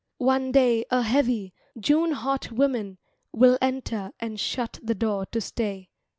One 0.17 0.51
day 0.51 0.83
a 0.89 1.03
heavy, 1.03 1.53
June 1.79 2.13
hot 2.13 2.51
woman 2.51 2.97
Will 3.31 3.55
enter 3.61 4.11
and 4.19 4.39
shut 4.39 4.79
the 4.81 4.95
door 4.95 5.27
to 5.27 5.39
stay. 5.39 5.91